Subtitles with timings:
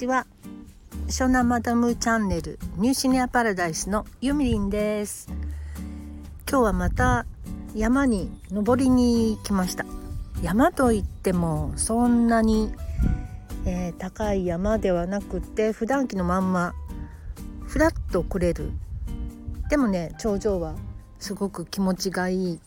[0.00, 0.26] ちは。
[1.08, 5.28] 湘南マダムチャンネルニューシニアパラダイスのゆみりんです。
[6.48, 7.26] 今日はまた
[7.74, 9.84] 山に登りに来ました。
[10.42, 12.72] 山といってもそんなに、
[13.66, 16.72] えー、高い山ではなくて普段着のまんま
[17.66, 18.70] ふらっと来れる。
[19.68, 20.76] でもね頂上は
[21.18, 22.60] すごく気持ちがいい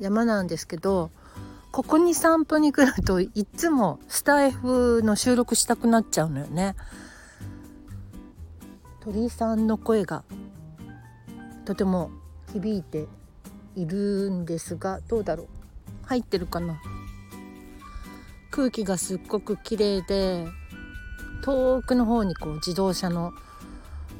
[0.00, 1.10] 山なんですけど
[1.72, 6.76] ここに散歩に来るといつもスタイフの収録したくなっちゃうのよね。
[9.00, 10.22] 鳥さんの声が
[11.64, 12.10] とても
[12.52, 13.08] 響いて
[13.74, 15.46] いるんですがどうだろう。
[16.04, 16.78] 入ってるかな。
[18.50, 20.46] 空気がすっごく綺麗で
[21.42, 23.32] 遠くの方にこう自動車の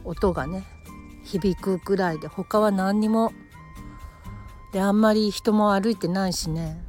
[0.04, 0.64] 音がね
[1.22, 3.30] 響くくらいで他は何にも
[4.72, 6.82] であんまり人も歩いてないしね。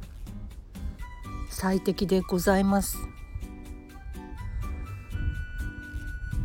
[1.64, 2.98] 最適でございます。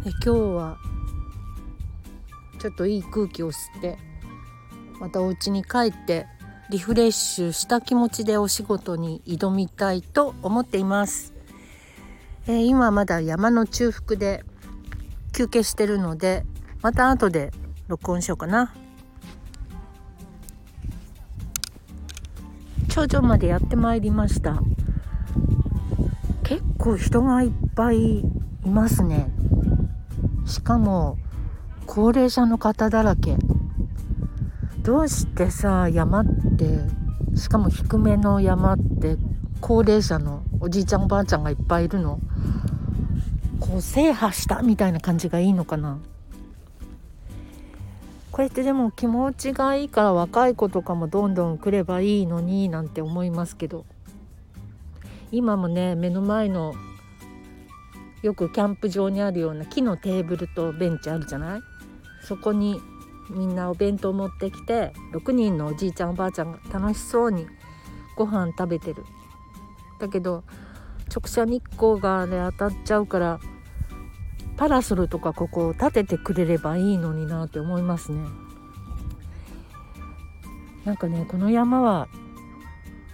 [0.06, 0.78] え今日は
[2.62, 3.98] ちょっといい空気を吸って
[4.98, 6.26] またお家に帰って
[6.70, 11.34] リフレッシュした気持ちでお仕事に挑みたいと思っています、
[12.48, 14.46] えー、今まだ山の中腹で
[15.34, 16.46] 休憩してるので
[16.82, 17.52] また後で
[17.90, 18.74] 録音しようかな。
[22.88, 24.62] 頂上までやってまいりました。
[26.50, 28.24] 結構人がいっぱいい
[28.66, 29.30] ますね。
[30.48, 31.20] しかも
[31.86, 33.38] 高齢者の方だらけ。
[34.82, 36.26] どうしてさ山っ
[36.58, 36.80] て
[37.38, 39.18] しかも低めの山って
[39.62, 42.20] 高齢者のおじいちゃんおばあちゃんがいっぱいいるの？
[43.60, 46.00] こう制覇したみたいな感じがいいのかな？
[48.32, 53.86] これってでも気持ちがいいから若い子とかもどんどん来ればいいのになんて思いますけど。
[55.32, 56.74] 今もね目の前の
[58.22, 61.62] よくキャンプ場にあるような木のテーブルとベンチあるじゃない？
[62.22, 62.82] そこに
[63.30, 67.46] みんなお弁当持ってきて6人のおじいちゃんおばあちゃんが楽しそうに
[68.18, 69.06] ご飯食べてる。
[70.00, 70.44] だけど
[71.14, 73.40] 直射日光がね当たっちゃうから
[74.58, 78.20] パラソルとかここを立ててくれればいいのになって思いますね。
[80.86, 82.08] なんかねこの山は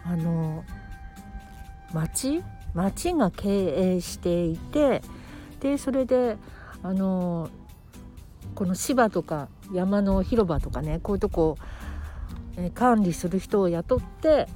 [0.05, 0.63] あの
[1.95, 2.43] 町？
[2.73, 5.01] 町が経営していて
[5.61, 6.35] でそれで
[6.83, 7.49] あの
[8.53, 11.57] この芝とか山の広場とかねこういうとこ
[12.57, 14.47] え管理する人を雇って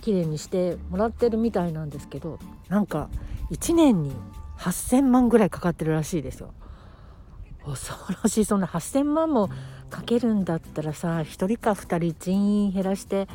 [0.00, 2.38] きれいにしてもらってるみたいなんですけど
[2.68, 3.08] なんか
[3.50, 4.12] 1年に
[4.58, 6.52] 8,000万ぐらいかかってるらしいですよ。
[7.64, 9.50] 恐ろしいそんな8,000万も
[9.88, 13.28] かけるんだったらさ1人か2人人員減らして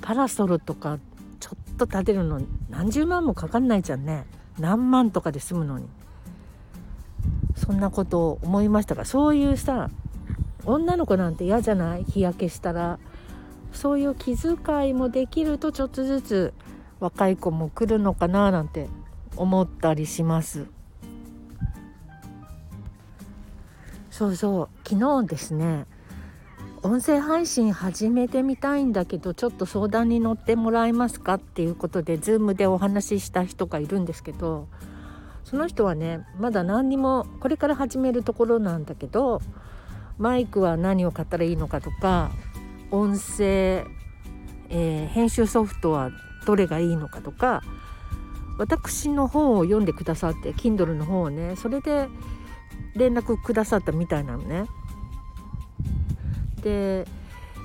[0.00, 0.98] パラソルとか
[1.40, 4.26] ちょっと建てるの何十万もかかんないじゃんね。
[4.58, 5.88] 何万とかで済むのに。
[7.56, 9.90] そんなことを思いましたがそういうさ
[10.64, 12.04] 女の子なんて嫌じゃない？
[12.04, 12.98] 日焼けしたら。
[13.70, 16.54] そういう気遣いもできるとちょっとずつ
[17.00, 18.88] 若い子も来るのかななんて
[19.36, 20.66] 思ったりします。
[24.10, 24.88] そうそう。
[24.88, 25.86] 昨日ですね
[26.82, 34.68] 音声配信始めてみたいんだけどちょっと相談に乗ってもらえますかっていうことで Zoom でお話しした人がいるんですけど
[35.42, 39.40] その人はねまだ何にもこれから始めるところなんだけど
[40.18, 42.30] マイクは何を買ったらいいのかとか
[42.92, 43.84] 音声、
[44.68, 46.10] えー、編集ソフトは
[46.46, 47.62] どれがいいのかとか
[48.56, 52.08] 私の本を読んでくださって Kindle の本をねそれで
[52.94, 54.66] 連絡くださったみたいなのね。
[56.68, 57.06] で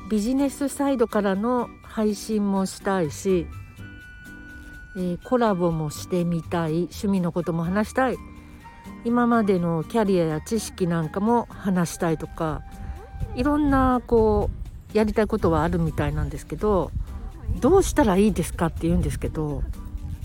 [0.09, 3.47] ビジネスサイドからの配信もしたいし、
[4.95, 8.17] えー、コラボもしてみたい趣味のことも話したい。
[9.05, 12.61] 今までのキャリアや知識なんかも話したいとか
[13.35, 14.49] いろんなこ
[14.93, 16.89] うやりたいことはあるみたいなんですけど
[17.59, 19.61] どうしたらいいですかって言うんですけど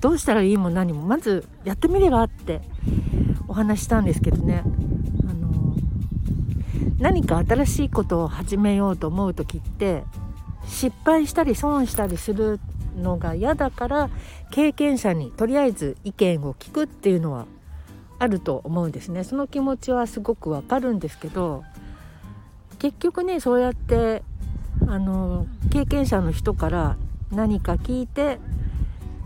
[0.00, 2.60] どうしたらいいも何もまずやってみればって
[3.48, 4.62] お話したんですけどね。
[6.98, 10.04] 何か新しいことを始めようと思う時って
[10.66, 12.60] 失敗したり損したりする
[12.96, 14.10] のが嫌だから
[14.50, 17.46] 経験者にとりあえず意見を聞くっていうのは
[18.18, 19.22] あると思うんですね。
[19.22, 21.62] その気持ちはすごくわかるんですけど
[22.80, 24.22] 結局ねそうやって
[24.88, 26.96] あの経験者の人から
[27.30, 28.38] 何か聞いて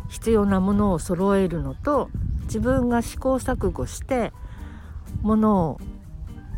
[0.09, 2.11] 必要なものを揃えるのと
[2.43, 4.33] 自分が試行錯誤して
[5.23, 5.81] ものを、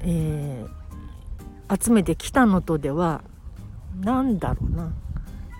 [0.00, 0.83] えー、
[1.70, 3.22] 集めてきたのとでは
[4.00, 4.92] 何だろうな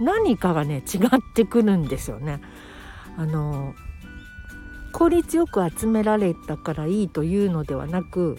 [0.00, 2.40] 何かがね違ってくるんですよね。
[3.16, 3.74] あの
[4.92, 8.38] 効率よく集められたからいいというのではなく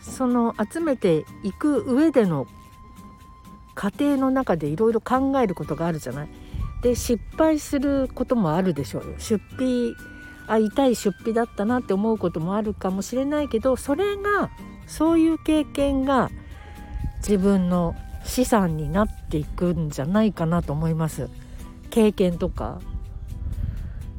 [0.00, 2.46] その集めていく上での
[3.74, 6.28] 過程の中でいろいろ考えることがあるじゃない。
[6.82, 9.14] で失敗することもあるでしょうよ。
[9.18, 9.94] 出費
[10.46, 14.50] あ痛い出費だったなって思うこともあるかもしれないけどそれが
[14.86, 16.30] そういう経験が
[17.18, 17.94] 自分の
[18.24, 21.28] 資産になっていくんじゃないかなと思います。
[21.90, 22.80] 経験とか。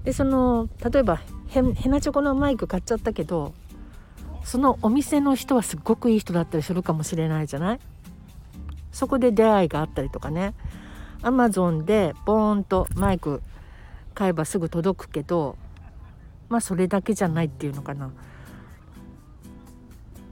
[0.04, 3.54] でその例えばヘナチョコのマイク買っちゃったけど
[4.44, 7.80] そのお店の人はすっごくいい人だったりするかもしれないじゃない？
[8.92, 10.54] そこで出会いがあったりとかね。
[11.24, 13.42] アマゾンでボーンとマイク
[14.14, 15.58] 買えばすぐ届くけど
[16.50, 18.12] まあそれだけじゃないっていうのかな。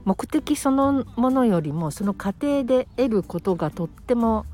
[0.04, 4.44] 目的そのものよりもその過程で得ることがとっても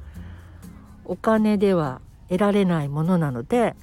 [1.04, 3.74] お金では得られないものなので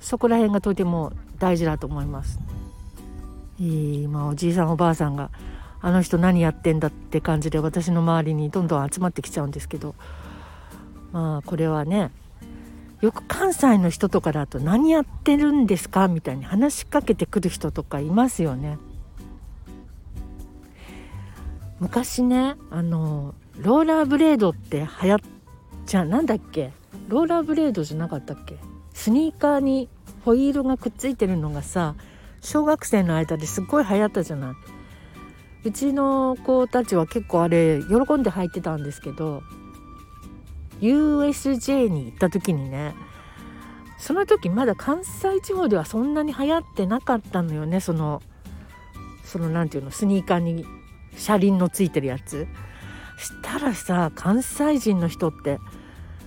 [0.00, 2.40] そこら辺がとても大事だと思います。
[3.58, 5.30] 今おじいさんおばあさんが
[5.82, 9.94] あの人何やってんだって感じで私の周りにどんどん集まってきちゃうんですけど
[11.12, 12.10] まあこれはね
[13.02, 18.78] よく関西の人とかだと何やってるんですかみたいに話しかけてくる人とかいますよね。
[21.80, 25.18] 昔ねあのローラーブレードって流行っ
[25.86, 26.72] ちゃなんだっけ？
[27.08, 28.58] ローラーブレードじゃなかったっけ？
[28.92, 29.88] スニーカーに
[30.24, 31.94] ホイールがくっついてるのがさ
[32.42, 34.54] 小学生の間ですっごい流行ったじゃない。
[35.62, 39.42] うちの子たちは結構あれ喜んで履いてたんですけど
[40.80, 42.94] USJ に行った時にね
[43.98, 47.80] その時まだ関西地方ではそんなに流行ってなかったのよね。
[47.80, 48.22] その
[49.24, 49.90] その何て言うの？
[49.90, 50.64] スニーカーに
[51.16, 52.46] 車輪のついてるやつ。
[53.18, 55.58] したらさ関西人の人って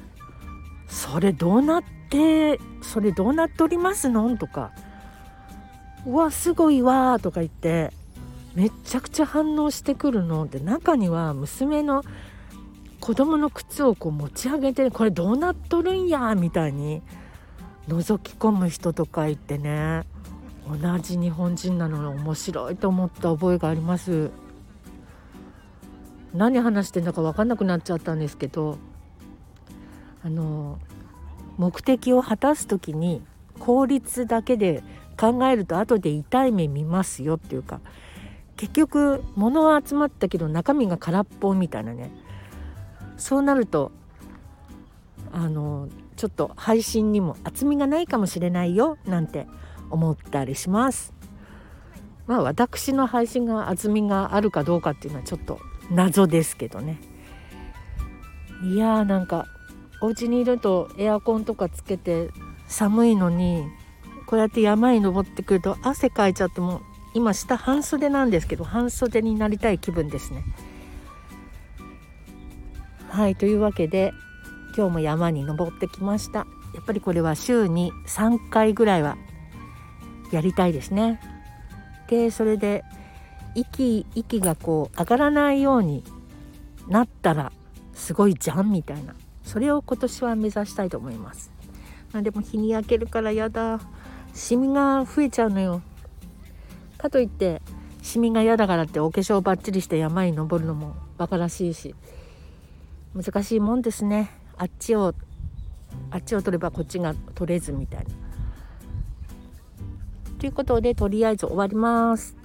[0.88, 4.71] 「それどうなってそれどうなっておりますの?」とか
[6.06, 7.91] 「うわすごいわ」とか言って
[8.53, 10.45] めちゃくちゃ反応してくるの？
[10.45, 12.03] で中には娘の
[13.00, 16.35] 子供の靴をこう持ち上げてこれどうなっとるんや？
[16.35, 17.01] みたいに
[17.88, 20.03] 覗き込む人とかいてね。
[20.69, 24.30] 同じ日本人なのに面白いと思った覚えがあります。
[26.33, 28.77] 何話してんだか分かんなくなっちゃったんですけど
[30.24, 30.80] あの
[31.57, 33.21] 目的を果たす時に
[33.59, 34.83] 効率だけで
[35.19, 37.81] 考えると後で痛い目見ますよっていうか
[38.57, 42.12] 結局物は集まったけど中身が空っぽみたいなね
[43.18, 43.91] そうなると
[45.31, 49.47] あのちょっと配信にも厚みがないかもしれないよなんて
[49.89, 51.13] 思ったりします。
[52.27, 55.59] まあ私の配信が厚みがあるかどうかっていうのはちょっと
[55.91, 57.00] 謎ですけどね。
[58.63, 59.47] いやーなんか
[60.01, 62.30] お家にいるとエアコンとかつけて
[62.68, 63.65] 寒いのに
[64.25, 66.81] こうやって山に登ってくると汗かいちゃっても
[67.13, 70.44] 今下半袖なんですけど半袖になりたい気分ですね。
[73.09, 74.12] はいというわけで
[74.75, 79.18] 今日も山に登ってきましたやっぱりこれは週に3回ぐらいは
[80.31, 81.19] やりたいですね
[82.09, 82.83] でそれで
[83.56, 86.04] 息息がこう上がらないように
[86.88, 87.52] なったら
[87.94, 89.16] すごいじゃんみたいな。
[89.44, 91.52] それを今年は目指したいと思います。
[92.14, 93.80] あでも日に焼けるからやだ。
[94.33, 95.81] シミが増えちゃうのよ。
[96.98, 97.62] かといって
[98.02, 101.95] シミが嫌だからってお化粧バッチリして山に登るのもバカらしいし。
[103.16, 104.31] 難しいもんですね。
[104.57, 105.14] あっちを
[106.10, 108.06] あっちを取ればこっちが取れずみたいな。
[110.40, 112.36] ということでとりあえず終わります。